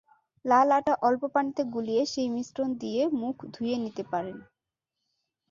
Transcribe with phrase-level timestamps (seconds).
[0.45, 4.37] লাল আটা অল্প পানিতে গুলিয়ে সেই মিশ্রণ দিয়ে মুখ ধুয়ে নিতে পারেন।